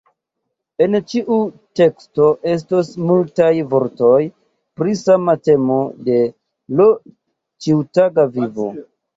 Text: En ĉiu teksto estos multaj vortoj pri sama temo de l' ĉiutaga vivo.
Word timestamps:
En 0.83 0.99
ĉiu 1.11 1.35
teksto 1.79 2.29
estos 2.53 2.89
multaj 3.11 3.51
vortoj 3.75 4.15
pri 4.81 4.97
sama 5.05 5.37
temo 5.51 5.79
de 6.09 6.19
l' 6.81 6.89
ĉiutaga 7.67 8.29
vivo. 8.41 8.69